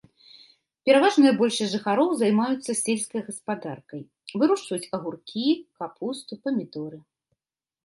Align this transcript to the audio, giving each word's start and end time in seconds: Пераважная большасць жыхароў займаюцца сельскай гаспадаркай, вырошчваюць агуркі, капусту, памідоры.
Пераважная 0.89 1.33
большасць 1.41 1.73
жыхароў 1.73 2.09
займаюцца 2.21 2.71
сельскай 2.81 3.21
гаспадаркай, 3.29 4.01
вырошчваюць 4.39 4.91
агуркі, 5.01 5.47
капусту, 5.83 6.33
памідоры. 6.45 6.97